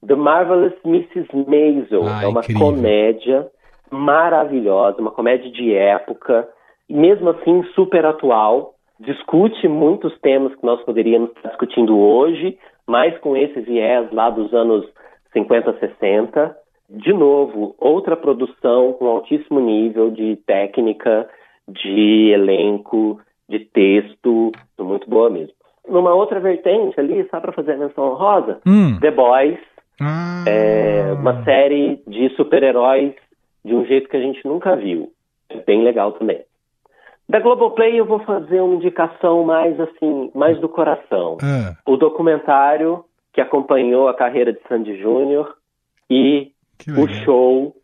[0.06, 1.28] The Marvelous Mrs.
[1.47, 2.04] Maisel.
[2.08, 2.67] Ah, é uma incrível.
[2.67, 3.47] comédia
[3.89, 6.47] maravilhosa, uma comédia de época,
[6.89, 8.73] e mesmo assim super atual.
[9.00, 14.54] Discute muitos temas que nós poderíamos estar discutindo hoje, mas com esse viés lá dos
[14.54, 14.86] anos
[15.34, 16.56] 50, 60.
[16.89, 21.30] De novo, outra produção com altíssimo nível de técnica,
[21.67, 23.19] de elenco,
[23.50, 25.54] de texto, muito boa mesmo.
[25.88, 29.00] Numa outra vertente ali, só para fazer a menção honrosa, Hum.
[29.02, 29.60] The Boys,
[30.00, 30.45] Ah.
[30.47, 33.13] é uma série de super-heróis
[33.65, 35.10] de um jeito que a gente nunca viu.
[35.50, 36.39] É bem legal também.
[37.30, 41.38] Da Globoplay eu vou fazer uma indicação mais assim, mais do coração.
[41.42, 45.56] Ah, O documentário que acompanhou a carreira de Sandy Júnior
[46.10, 46.52] e
[46.98, 47.76] o show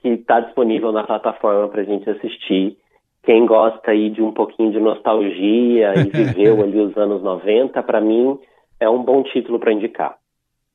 [0.00, 2.76] que está disponível na plataforma para a gente assistir.
[3.22, 8.00] Quem gosta aí de um pouquinho de nostalgia e viveu ali os anos 90, para
[8.00, 8.38] mim
[8.80, 10.16] é um bom título para indicar.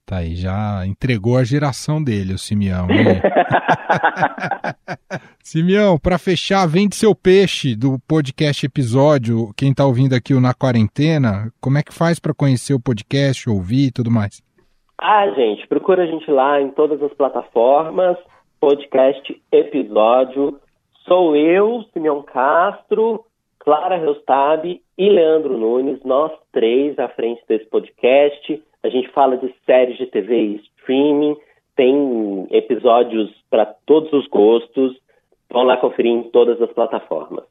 [0.06, 2.88] Tá aí, já entregou a geração dele, o Simeão.
[2.92, 3.20] hein?
[5.42, 9.52] Simeão, para fechar, vende seu peixe do podcast episódio.
[9.58, 13.50] Quem tá ouvindo aqui o Na Quarentena, como é que faz para conhecer o podcast,
[13.50, 14.44] ouvir e tudo mais?
[15.02, 18.16] Ah, gente, procura a gente lá em todas as plataformas,
[18.60, 20.60] podcast, episódio.
[21.08, 23.26] Sou eu, Simeão Castro,
[23.60, 28.62] Clara Reustab e Leandro Nunes, nós três à frente desse podcast.
[28.86, 31.36] A gente fala de séries de TV e streaming,
[31.76, 34.96] tem episódios para todos os gostos.
[35.50, 37.46] Vão lá conferir em todas as plataformas.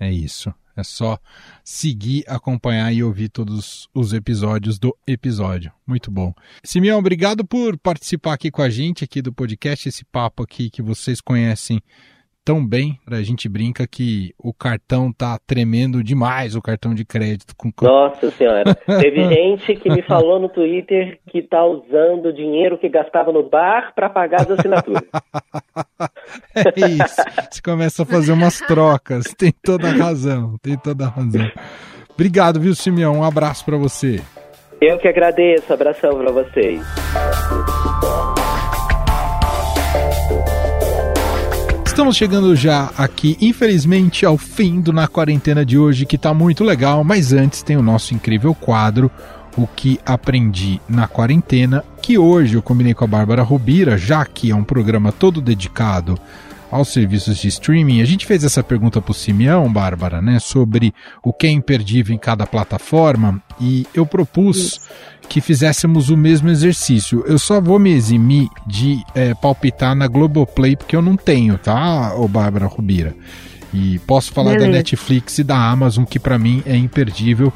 [0.00, 0.50] É isso.
[0.74, 1.18] É só
[1.62, 5.70] seguir, acompanhar e ouvir todos os episódios do episódio.
[5.86, 6.32] Muito bom.
[6.64, 10.80] Simeão, obrigado por participar aqui com a gente aqui do podcast, esse papo aqui que
[10.80, 11.82] vocês conhecem
[12.48, 12.98] tão bem.
[13.06, 18.30] A gente brinca que o cartão tá tremendo demais, o cartão de crédito com Nossa
[18.30, 23.30] senhora, teve gente que me falou no Twitter que tá usando o dinheiro que gastava
[23.30, 25.04] no bar para pagar as assinaturas.
[26.54, 27.22] É isso.
[27.50, 29.34] Você começa a fazer umas trocas.
[29.34, 30.56] Tem toda a razão.
[30.62, 31.50] Tem toda a razão.
[32.14, 33.18] Obrigado, viu, Simeão?
[33.18, 34.20] Um abraço para você.
[34.80, 36.80] Eu que agradeço, abração para vocês.
[41.98, 46.62] Estamos chegando já aqui, infelizmente, ao fim do Na Quarentena de hoje, que tá muito
[46.62, 49.10] legal, mas antes tem o nosso incrível quadro,
[49.56, 54.52] O que Aprendi na Quarentena, que hoje eu combinei com a Bárbara Rubira, já que
[54.52, 56.16] é um programa todo dedicado
[56.70, 58.00] aos serviços de streaming.
[58.00, 62.14] A gente fez essa pergunta para o Simeão, Bárbara, né, sobre o que é imperdível
[62.14, 64.80] em cada plataforma e eu propus Isso.
[65.28, 67.24] que fizéssemos o mesmo exercício.
[67.26, 72.14] Eu só vou me eximir de é, palpitar na Globoplay porque eu não tenho, tá,
[72.14, 73.14] ô Bárbara Rubira?
[73.72, 74.66] E posso falar Beleza.
[74.66, 77.52] da Netflix e da Amazon, que para mim é imperdível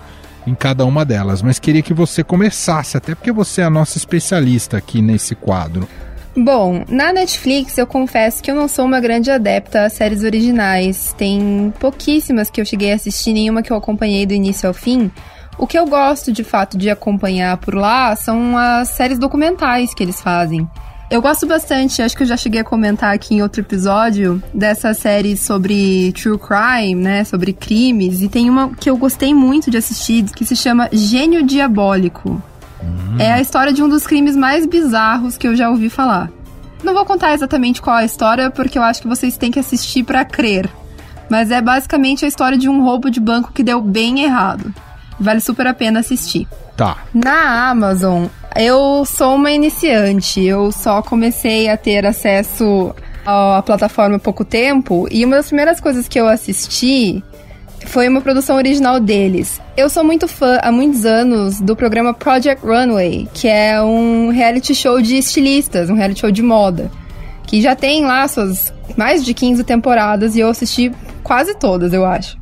[0.47, 1.41] em cada uma delas.
[1.41, 5.89] Mas queria que você começasse, até porque você é a nossa especialista aqui nesse quadro.
[6.35, 11.15] Bom, na Netflix eu confesso que eu não sou uma grande adepta a séries originais.
[11.17, 15.11] Tem pouquíssimas que eu cheguei a assistir, nenhuma que eu acompanhei do início ao fim.
[15.59, 20.03] O que eu gosto de fato de acompanhar por lá são as séries documentais que
[20.03, 20.67] eles fazem.
[21.11, 24.95] Eu gosto bastante, acho que eu já cheguei a comentar aqui em outro episódio, dessa
[24.95, 27.25] série sobre true crime, né?
[27.25, 28.23] Sobre crimes.
[28.23, 32.43] E tem uma que eu gostei muito de assistir que se chama Gênio Diabólico.
[32.83, 33.17] Hum.
[33.19, 36.31] É a história de um dos crimes mais bizarros que eu já ouvi falar.
[36.83, 40.03] Não vou contar exatamente qual a história, porque eu acho que vocês têm que assistir
[40.03, 40.69] para crer.
[41.31, 44.75] Mas é basicamente a história de um roubo de banco que deu bem errado.
[45.19, 46.49] Vale super a pena assistir.
[46.77, 46.97] Tá.
[47.15, 48.27] Na Amazon,
[48.57, 50.43] eu sou uma iniciante.
[50.43, 55.07] Eu só comecei a ter acesso à plataforma há pouco tempo.
[55.11, 57.23] E uma das primeiras coisas que eu assisti
[57.93, 59.61] foi uma produção original deles.
[59.77, 64.75] Eu sou muito fã há muitos anos do programa Project Runway, que é um reality
[64.75, 66.91] show de estilistas, um reality show de moda.
[67.47, 70.91] Que já tem lá suas mais de 15 temporadas e eu assisti
[71.23, 72.39] quase todas, eu acho.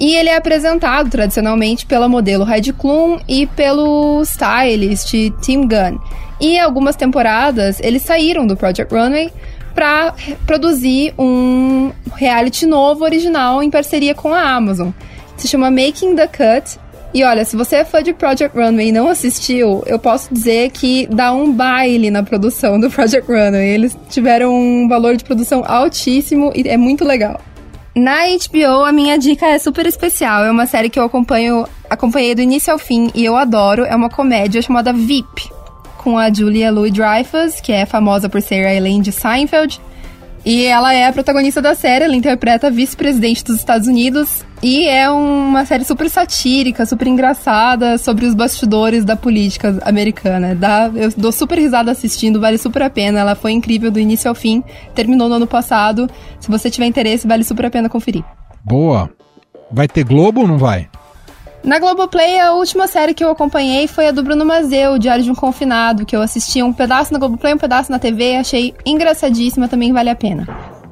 [0.00, 5.12] E ele é apresentado tradicionalmente pela modelo Heidi Klum e pelo stylist
[5.42, 6.00] Tim Gunn.
[6.40, 9.30] E algumas temporadas eles saíram do Project Runway
[9.74, 10.14] para
[10.46, 14.90] produzir um reality novo original em parceria com a Amazon.
[15.36, 16.78] Se chama Making the Cut.
[17.14, 20.70] E olha, se você é fã de Project Runway e não assistiu, eu posso dizer
[20.70, 23.68] que dá um baile na produção do Project Runway.
[23.68, 27.38] Eles tiveram um valor de produção altíssimo e é muito legal.
[27.94, 30.44] Na HBO, a minha dica é super especial.
[30.44, 33.84] É uma série que eu acompanho, acompanhei do início ao fim e eu adoro.
[33.84, 35.50] É uma comédia chamada VIP,
[36.02, 39.80] com a Julia Louis-Dreyfus, que é famosa por ser a Elaine de Seinfeld.
[40.44, 44.44] E ela é a protagonista da série, ela interpreta a vice-presidente dos Estados Unidos.
[44.60, 50.54] E é uma série super satírica, super engraçada sobre os bastidores da política americana.
[50.54, 53.20] Dá, eu dou super risada assistindo, vale super a pena.
[53.20, 56.10] Ela foi incrível do início ao fim, terminou no ano passado.
[56.40, 58.24] Se você tiver interesse, vale super a pena conferir.
[58.64, 59.10] Boa!
[59.70, 60.88] Vai ter Globo ou não vai?
[61.64, 65.30] Na Globoplay, a última série que eu acompanhei foi a do Bruno Mazeu, Diário de
[65.30, 69.68] um Confinado, que eu assisti um pedaço na Globoplay, um pedaço na TV, achei engraçadíssima,
[69.68, 70.48] também vale a pena.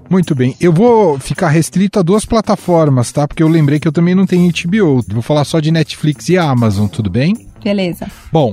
[0.09, 3.27] Muito bem, eu vou ficar restrito a duas plataformas, tá?
[3.27, 5.05] Porque eu lembrei que eu também não tenho HBO.
[5.09, 7.49] Vou falar só de Netflix e Amazon, tudo bem?
[7.63, 8.07] Beleza.
[8.33, 8.53] Bom,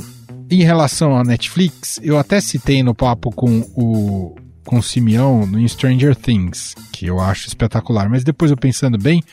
[0.49, 4.36] em relação à Netflix, eu até citei no papo com o
[4.68, 9.24] com o Simeão no Stranger Things, que eu acho espetacular, mas depois eu pensando bem,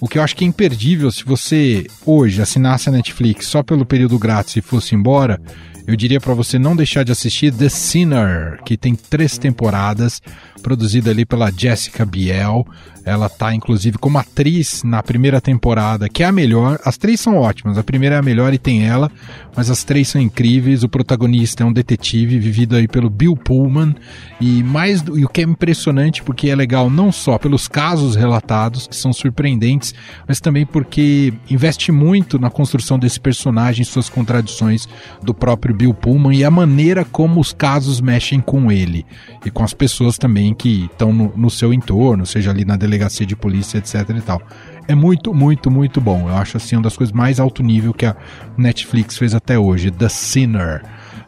[0.00, 3.86] o que eu acho que é imperdível se você hoje assinasse a Netflix só pelo
[3.86, 5.40] período grátis e fosse embora,
[5.86, 10.20] eu diria para você não deixar de assistir The Sinner, que tem três temporadas,
[10.60, 12.66] produzida ali pela Jessica Biel.
[13.04, 16.80] Ela tá inclusive como atriz na primeira temporada, que é a melhor.
[16.84, 19.08] As três são ótimas, a primeira é a melhor e tem ela,
[19.56, 20.82] mas as três são incríveis.
[20.82, 23.94] O protagonista é um detetive vivido aí pelo Bill Pullman
[24.40, 28.88] e mais e o que é impressionante porque é legal não só pelos casos relatados
[28.88, 29.94] que são surpreendentes,
[30.26, 34.88] mas também porque investe muito na construção desse personagem, suas contradições
[35.22, 39.06] do próprio Bill Pullman e a maneira como os casos mexem com ele
[39.44, 43.26] e com as pessoas também que estão no, no seu entorno, seja ali na delegacia
[43.26, 44.40] de polícia, etc e tal.
[44.88, 46.28] É muito, muito, muito bom.
[46.28, 48.16] Eu acho assim uma das coisas mais alto nível que a
[48.56, 50.82] Netflix fez até hoje, The Sinner.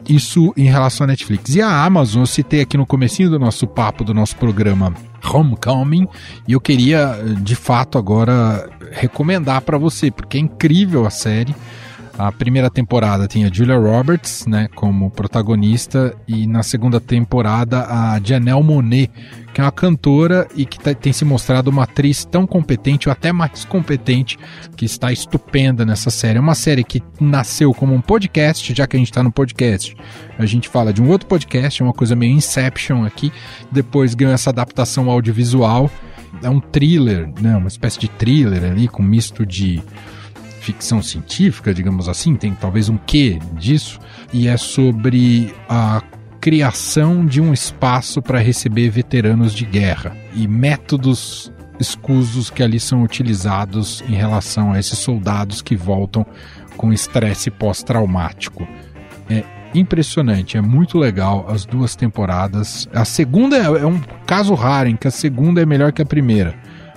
[0.09, 1.55] Isso em relação à Netflix.
[1.55, 4.95] E a Amazon, eu citei aqui no comecinho do nosso papo, do nosso programa
[5.25, 6.07] Homecoming,
[6.47, 11.55] e eu queria, de fato, agora recomendar para você, porque é incrível a série.
[12.19, 18.21] A primeira temporada tem a Julia Roberts, né, como protagonista, e na segunda temporada a
[18.21, 19.09] Janelle Monet,
[19.55, 23.13] que é uma cantora e que tá, tem se mostrado uma atriz tão competente, ou
[23.13, 24.37] até mais competente,
[24.77, 26.39] que está estupenda nessa série.
[26.39, 29.97] É uma série que nasceu como um podcast, já que a gente está no podcast.
[30.37, 33.33] A gente fala de um outro podcast, é uma coisa meio Inception aqui,
[33.71, 35.89] depois ganhou essa adaptação audiovisual.
[36.43, 39.81] É um thriller, né, uma espécie de thriller ali, com misto de
[40.69, 43.99] ficção científica, digamos assim, tem talvez um quê disso,
[44.33, 46.03] e é sobre a
[46.43, 51.51] criação de um espaço para receber veteranos de guerra e métodos
[51.81, 56.27] escusos que ali são utilizados em relação a esses soldados que voltam
[56.77, 58.69] com estresse pós-traumático.
[59.31, 59.43] É
[59.75, 62.87] impressionante, é muito legal as duas temporadas.
[62.93, 66.07] A segunda é, é um caso raro em que a segunda é melhor que a
[66.07, 66.55] primeira.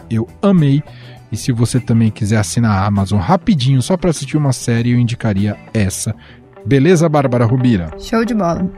[0.09, 0.83] Eu amei.
[1.31, 4.99] E se você também quiser assinar a Amazon rapidinho só para assistir uma série, eu
[4.99, 6.15] indicaria essa.
[6.65, 7.89] Beleza, Bárbara Rubira?
[7.97, 8.69] Show de bola.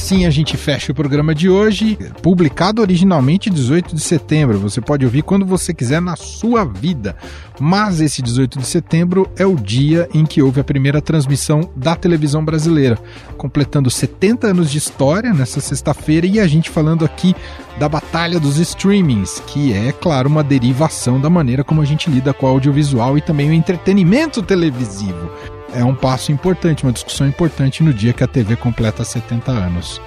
[0.00, 4.58] Assim a gente fecha o programa de hoje, publicado originalmente 18 de setembro.
[4.58, 7.14] Você pode ouvir quando você quiser na sua vida.
[7.60, 11.94] Mas esse 18 de setembro é o dia em que houve a primeira transmissão da
[11.94, 12.98] televisão brasileira,
[13.36, 17.36] completando 70 anos de história nessa sexta-feira e a gente falando aqui
[17.78, 22.32] da batalha dos streamings, que é, claro, uma derivação da maneira como a gente lida
[22.32, 25.30] com o audiovisual e também o entretenimento televisivo
[25.74, 30.00] é um passo importante, uma discussão importante no dia que a TV completa 70 anos.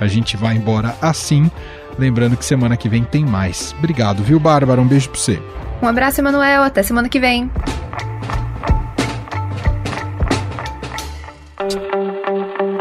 [0.00, 1.50] A gente vai embora assim,
[1.98, 3.74] lembrando que semana que vem tem mais.
[3.78, 4.80] Obrigado, viu, Bárbara?
[4.80, 5.40] Um beijo pra você.
[5.80, 6.62] Um abraço, Emanuel.
[6.62, 7.50] Até semana que vem.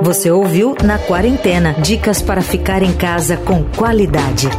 [0.02, 4.50] Você ouviu Na Quarentena Dicas para ficar em casa com qualidade.